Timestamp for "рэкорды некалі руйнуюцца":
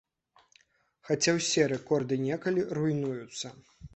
1.73-3.47